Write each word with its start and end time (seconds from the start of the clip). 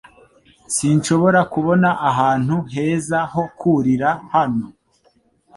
Sinshobora 0.75 1.39
kubona 1.53 1.89
ahantu 2.09 2.55
heza 2.73 3.19
ho 3.33 3.43
kurira 3.59 4.09
hano. 4.33 4.67